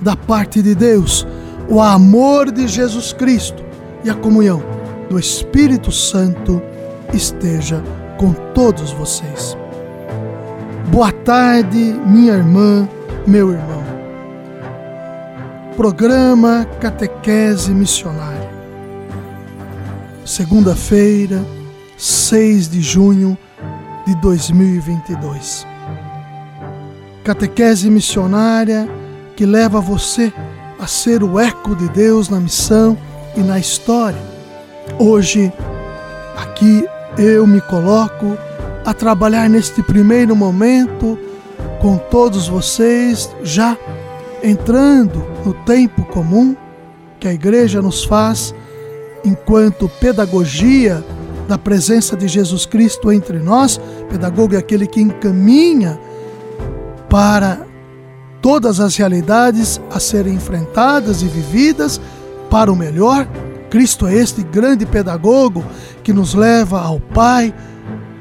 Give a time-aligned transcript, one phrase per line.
[0.00, 1.26] da parte de Deus,
[1.68, 3.64] o amor de Jesus Cristo
[4.04, 4.62] e a comunhão
[5.08, 6.62] do Espírito Santo
[7.12, 7.82] esteja
[8.18, 9.56] com todos vocês.
[10.90, 12.88] Boa tarde, minha irmã,
[13.26, 13.84] meu irmão.
[15.76, 18.50] Programa Catequese Missionária.
[20.24, 21.44] Segunda-feira,
[21.96, 23.36] 6 de junho
[24.06, 25.66] de 2022.
[27.24, 28.88] Catequese missionária
[29.36, 30.32] que leva você
[30.78, 32.96] a ser o eco de Deus na missão
[33.36, 34.18] e na história.
[34.98, 35.52] Hoje,
[36.36, 36.86] aqui
[37.18, 38.36] eu me coloco
[38.84, 41.18] a trabalhar neste primeiro momento
[41.82, 43.76] com todos vocês, já
[44.42, 46.56] entrando no tempo comum
[47.20, 48.54] que a igreja nos faz
[49.24, 51.04] enquanto pedagogia
[51.46, 53.78] da presença de Jesus Cristo entre nós.
[54.08, 55.98] Pedagogo é aquele que encaminha
[57.08, 57.66] para
[58.46, 62.00] todas as realidades a serem enfrentadas e vividas
[62.48, 63.26] para o melhor.
[63.68, 65.64] Cristo é este grande pedagogo
[66.04, 67.52] que nos leva ao Pai,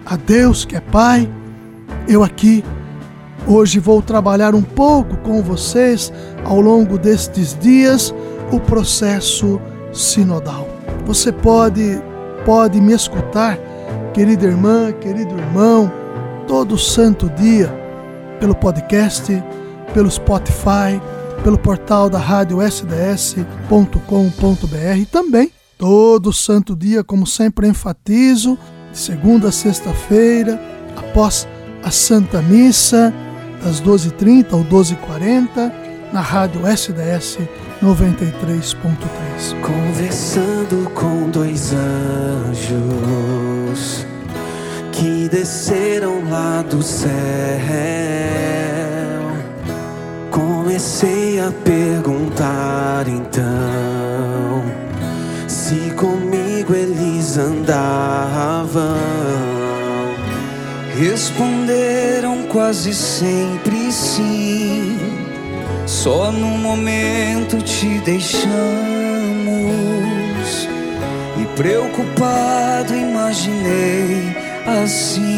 [0.04, 1.30] a Deus que é Pai.
[2.08, 2.66] Eu aqui
[3.46, 6.12] hoje vou trabalhar um pouco com vocês
[6.44, 8.12] ao longo destes dias
[8.52, 9.62] o processo
[9.94, 10.68] sinodal.
[11.06, 12.02] Você pode
[12.44, 13.60] pode me escutar,
[14.12, 15.92] querida irmã, querido irmão,
[16.48, 17.72] todo santo dia
[18.40, 19.32] pelo podcast
[19.96, 21.02] pelo Spotify,
[21.42, 23.46] pelo portal da rádio sds.com.br
[25.10, 28.60] também todo santo dia, como sempre enfatizo,
[28.92, 30.62] de segunda a sexta-feira,
[30.98, 31.48] após
[31.82, 33.14] a Santa Missa,
[33.64, 35.72] das 12h30 ao 12h40,
[36.12, 37.40] na rádio SDS
[37.82, 39.62] 93.3.
[39.62, 42.76] Conversando com dois anjos
[44.92, 47.46] que desceram lá do céu
[50.76, 54.62] Comecei a perguntar então
[55.48, 58.84] se comigo eles andavam.
[61.00, 65.00] Responderam quase sempre sim.
[65.86, 68.36] Só no momento te deixamos.
[71.42, 74.36] E preocupado imaginei
[74.84, 75.35] assim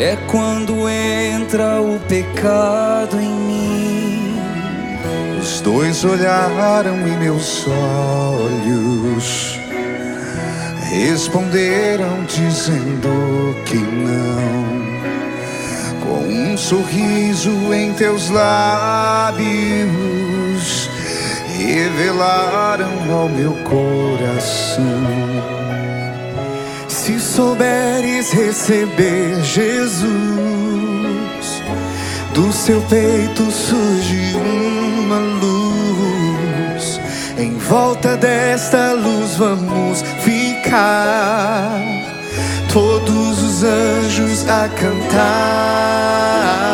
[0.00, 4.40] é quando entra o pecado em mim.
[5.38, 9.60] Os dois olharam em meus olhos,
[10.90, 14.80] responderam dizendo que não.
[16.00, 19.38] Com um sorriso em teus lábios,
[21.58, 25.59] revelaram ao meu coração
[27.30, 30.10] souberes receber Jesus,
[32.34, 37.00] do seu peito surge uma luz.
[37.38, 41.80] Em volta desta luz vamos ficar,
[42.72, 46.69] todos os anjos a cantar.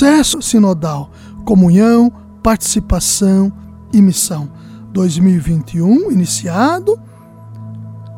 [0.00, 1.10] Processo sinodal,
[1.44, 2.10] comunhão,
[2.42, 3.52] participação
[3.92, 4.50] e missão.
[4.94, 6.98] 2021 iniciado,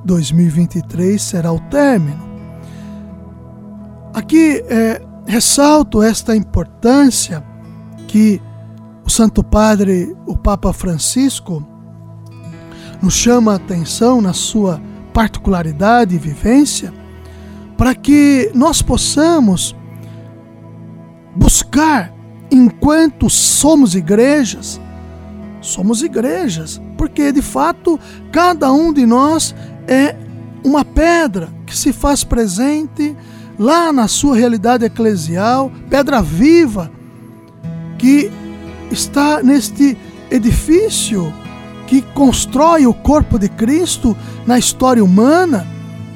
[0.04, 2.22] 2023 será o término.
[4.14, 7.42] Aqui é, ressalto esta importância
[8.06, 8.40] que
[9.04, 11.66] o Santo Padre, o Papa Francisco,
[13.02, 14.80] nos chama a atenção na sua
[15.12, 16.94] particularidade e vivência
[17.76, 19.74] para que nós possamos
[21.34, 22.12] buscar,
[22.50, 24.80] enquanto somos igrejas,
[25.60, 27.98] somos igrejas, porque de fato
[28.30, 29.54] cada um de nós
[29.86, 30.16] é
[30.64, 33.16] uma pedra que se faz presente
[33.58, 36.90] lá na sua realidade eclesial, pedra viva
[37.98, 38.30] que
[38.90, 39.96] está neste
[40.30, 41.32] edifício
[41.86, 45.66] que constrói o corpo de Cristo na história humana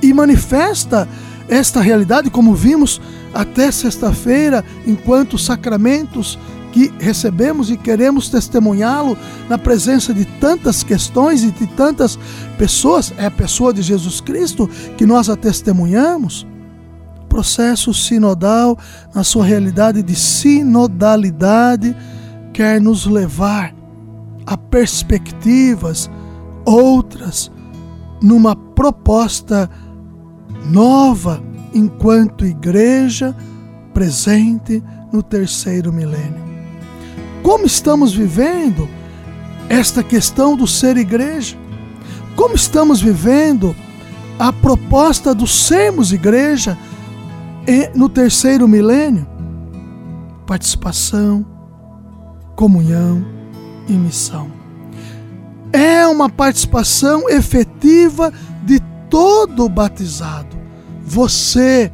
[0.03, 1.09] e manifesta
[1.49, 3.01] esta realidade, como vimos
[3.37, 6.39] até sexta-feira, enquanto sacramentos
[6.73, 9.17] que recebemos e queremos testemunhá-lo
[9.49, 12.19] na presença de tantas questões e de tantas
[12.59, 16.47] pessoas, é a pessoa de Jesus Cristo que nós a testemunhamos.
[17.29, 18.79] Processo sinodal,
[19.15, 21.95] na sua realidade de sinodalidade,
[22.53, 23.75] quer nos levar
[24.47, 26.11] a perspectivas
[26.65, 27.51] outras
[28.23, 29.69] numa proposta
[30.71, 31.43] nova
[31.77, 33.37] enquanto igreja
[33.93, 34.83] presente
[35.13, 36.45] no terceiro milênio.
[37.43, 38.89] Como estamos vivendo
[39.69, 41.57] esta questão do ser igreja?
[42.35, 43.77] Como estamos vivendo
[44.39, 46.77] a proposta do sermos igreja
[47.95, 49.27] no terceiro milênio?
[50.47, 51.45] Participação,
[52.55, 53.25] comunhão
[53.89, 54.51] e missão.
[55.73, 58.33] É uma participação efetiva
[58.65, 58.81] de
[59.11, 60.57] todo batizado.
[61.07, 61.91] Você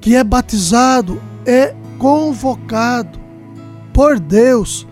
[0.00, 3.18] que é batizado é convocado
[3.92, 4.86] por Deus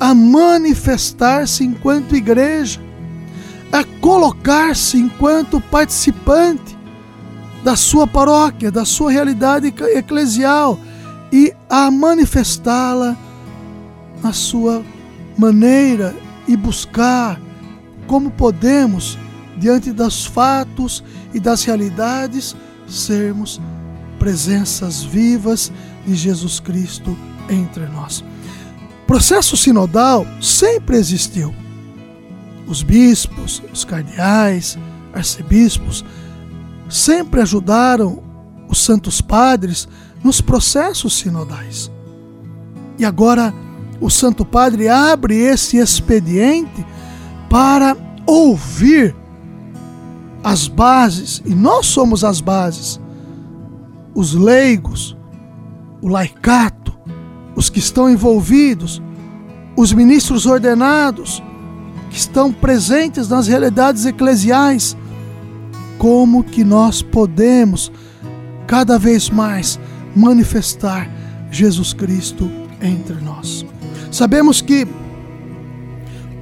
[0.00, 2.80] a manifestar-se enquanto igreja,
[3.70, 6.76] a colocar-se enquanto participante
[7.62, 10.78] da sua paróquia, da sua realidade eclesial
[11.30, 13.16] e a manifestá-la
[14.22, 14.82] na sua
[15.38, 16.14] maneira
[16.48, 17.40] e buscar
[18.06, 19.18] como podemos,
[19.62, 22.56] diante dos fatos e das realidades,
[22.88, 23.60] sermos
[24.18, 25.70] presenças vivas
[26.04, 27.16] de Jesus Cristo
[27.48, 28.24] entre nós.
[29.06, 31.54] Processo sinodal sempre existiu.
[32.66, 34.76] Os bispos, os cardeais,
[35.14, 36.04] arcebispos
[36.88, 38.20] sempre ajudaram
[38.68, 39.86] os santos padres
[40.24, 41.88] nos processos sinodais.
[42.98, 43.54] E agora
[44.00, 46.84] o Santo Padre abre esse expediente
[47.48, 49.21] para ouvir
[50.42, 53.00] as bases, e nós somos as bases,
[54.14, 55.16] os leigos,
[56.00, 56.92] o laicato,
[57.54, 59.00] os que estão envolvidos,
[59.76, 61.42] os ministros ordenados,
[62.10, 64.96] que estão presentes nas realidades eclesiais,
[65.98, 67.90] como que nós podemos
[68.66, 69.78] cada vez mais
[70.14, 71.08] manifestar
[71.50, 72.50] Jesus Cristo
[72.80, 73.64] entre nós.
[74.10, 74.86] Sabemos que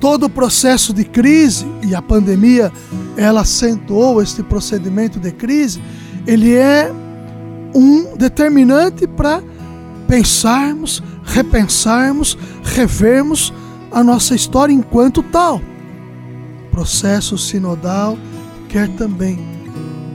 [0.01, 2.73] todo o processo de crise e a pandemia
[3.17, 5.81] ela acentuou este procedimento de crise,
[6.27, 6.91] ele é
[7.75, 9.43] um determinante para
[10.09, 13.53] pensarmos, repensarmos, revermos
[13.93, 15.61] a nossa história enquanto tal.
[16.67, 18.19] O processo sinodal
[18.69, 19.39] quer também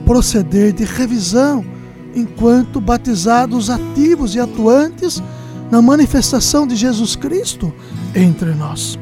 [0.04, 1.64] proceder de revisão
[2.14, 5.22] enquanto batizados ativos e atuantes
[5.70, 7.72] na manifestação de Jesus Cristo
[8.14, 8.98] entre nós.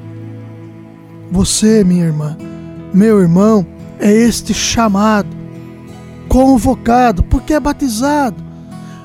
[1.35, 2.37] Você, minha irmã,
[2.95, 3.67] meu irmão,
[3.99, 5.27] é este chamado,
[6.29, 8.37] convocado, porque é batizado,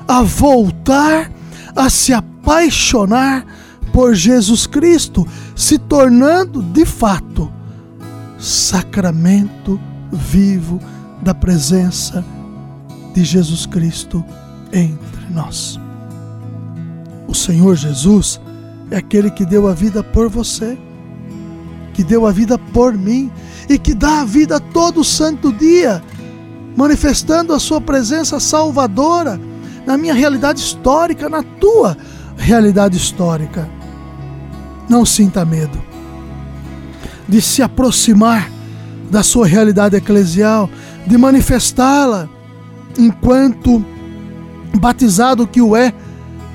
[0.06, 1.28] a voltar
[1.74, 3.44] a se apaixonar
[3.92, 5.26] por Jesus Cristo,
[5.56, 7.52] se tornando de fato
[8.38, 9.80] sacramento
[10.12, 10.80] vivo
[11.20, 12.24] da presença
[13.12, 14.24] de Jesus Cristo
[14.72, 15.80] entre nós.
[17.26, 18.40] O Senhor Jesus
[18.88, 20.78] é aquele que deu a vida por você,
[22.00, 23.30] que deu a vida por mim
[23.68, 26.02] e que dá a vida todo santo dia,
[26.74, 29.38] manifestando a sua presença salvadora
[29.84, 31.94] na minha realidade histórica, na tua
[32.38, 33.68] realidade histórica.
[34.88, 35.78] Não sinta medo
[37.28, 38.50] de se aproximar
[39.10, 40.70] da sua realidade eclesial,
[41.06, 42.30] de manifestá-la
[42.98, 43.84] enquanto
[44.80, 45.92] batizado que o é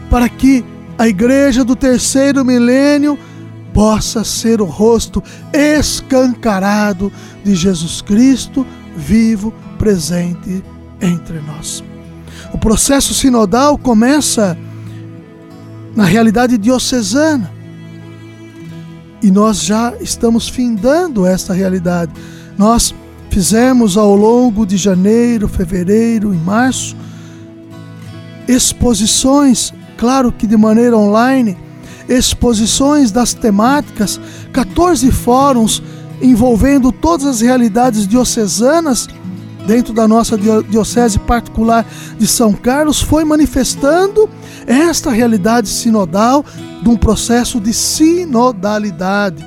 [0.10, 0.66] para que
[0.98, 3.16] a igreja do terceiro milênio
[3.76, 7.12] possa ser o rosto escancarado
[7.44, 8.66] de Jesus Cristo
[8.96, 10.64] vivo, presente
[11.02, 11.84] entre nós.
[12.54, 14.58] O processo sinodal começa
[15.94, 17.52] na realidade diocesana.
[19.22, 22.14] E nós já estamos findando esta realidade.
[22.58, 22.96] Nós
[23.30, 26.96] fizemos ao longo de janeiro, fevereiro e março
[28.48, 31.58] exposições claro que de maneira online,
[32.08, 34.20] exposições das temáticas,
[34.54, 35.82] 14 fóruns
[36.22, 39.08] envolvendo todas as realidades diocesanas
[39.66, 41.86] dentro da nossa diocese particular
[42.18, 44.30] de São Carlos, foi manifestando
[44.68, 46.46] esta realidade sinodal
[46.82, 49.46] de um processo de sinodalidade,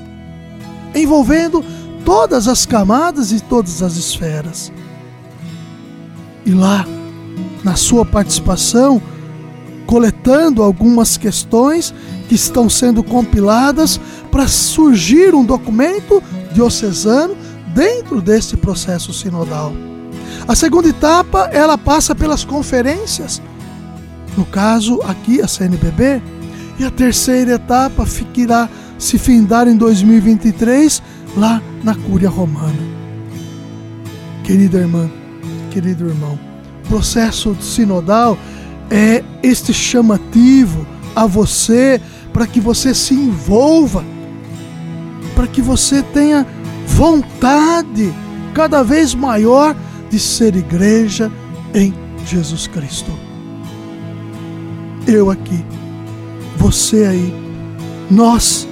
[0.94, 1.64] envolvendo
[2.04, 4.72] todas as camadas e todas as esferas.
[6.44, 6.84] E lá,
[7.62, 9.00] na sua participação,
[9.88, 11.94] coletando algumas questões
[12.28, 13.98] que estão sendo compiladas
[14.30, 17.34] para surgir um documento diocesano
[17.74, 19.72] dentro deste processo sinodal.
[20.46, 23.40] A segunda etapa, ela passa pelas conferências,
[24.36, 26.20] no caso aqui a CNBB,
[26.78, 28.68] e a terceira etapa irá
[28.98, 31.02] se findar em 2023
[31.34, 32.76] lá na Cúria Romana.
[34.44, 35.10] Querida irmã,
[35.70, 36.38] querido irmão,
[36.90, 38.36] processo sinodal
[38.90, 42.00] é este chamativo a você
[42.32, 44.04] para que você se envolva,
[45.34, 46.46] para que você tenha
[46.86, 48.12] vontade
[48.54, 49.76] cada vez maior
[50.10, 51.30] de ser igreja
[51.74, 51.94] em
[52.26, 53.10] Jesus Cristo.
[55.06, 55.64] Eu aqui,
[56.56, 57.34] você aí,
[58.10, 58.68] nós,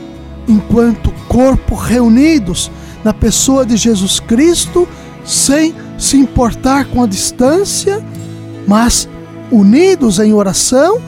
[0.49, 2.71] enquanto corpo reunidos
[3.03, 4.89] na pessoa de Jesus Cristo,
[5.25, 8.05] sem se importar com a distância,
[8.67, 9.09] mas
[9.51, 11.01] unidos em oração,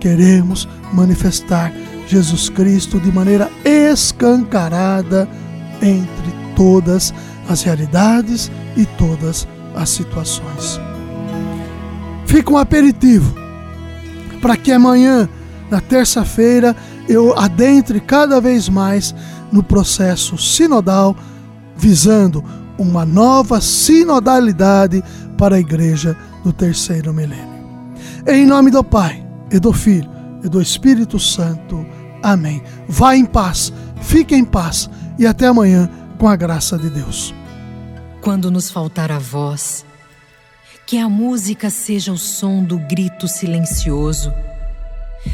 [0.00, 1.72] queremos manifestar
[2.06, 5.28] Jesus Cristo de maneira escancarada
[5.80, 7.12] entre todas
[7.48, 10.80] as realidades e todas as situações.
[12.26, 13.34] Fica um aperitivo
[14.40, 15.28] para que amanhã,
[15.70, 16.76] na terça-feira,
[17.08, 19.14] eu adentre cada vez mais
[19.50, 21.16] no processo sinodal,
[21.76, 22.44] visando
[22.78, 25.02] uma nova sinodalidade
[25.38, 27.53] para a igreja do terceiro milênio.
[28.26, 30.10] Em nome do Pai, e do Filho,
[30.42, 31.84] e do Espírito Santo.
[32.22, 32.62] Amém.
[32.88, 34.88] Vá em paz, fique em paz
[35.18, 37.34] e até amanhã com a graça de Deus.
[38.22, 39.84] Quando nos faltar a voz,
[40.86, 44.32] que a música seja o som do grito silencioso,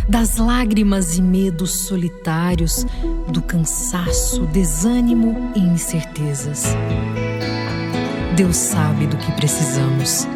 [0.09, 2.85] das lágrimas e medos solitários,
[3.29, 6.75] do cansaço, desânimo e incertezas.
[8.37, 10.27] Deus sabe do que precisamos.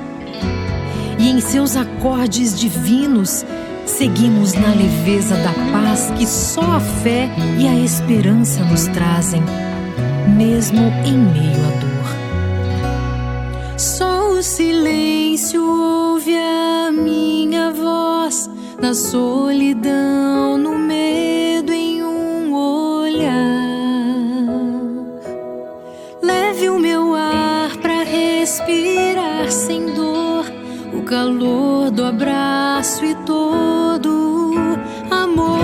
[1.18, 3.44] E em seus acordes divinos,
[3.87, 7.28] seguimos na leveza da paz que só a fé
[7.59, 9.42] e a esperança nos trazem,
[10.37, 13.78] mesmo em meio à dor.
[13.78, 20.83] Só o silêncio ouve a minha voz na solidão, no
[31.14, 34.52] calor do abraço e todo
[35.12, 35.61] amor.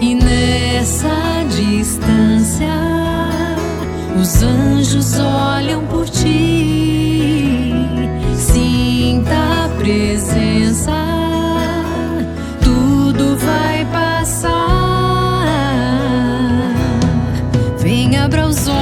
[0.00, 1.08] E nessa
[1.48, 2.66] distância,
[4.20, 7.72] os anjos olham por ti.
[8.36, 10.90] Sinta a presença,
[12.60, 14.50] tudo vai passar.
[17.78, 18.81] Vem, abra os olhos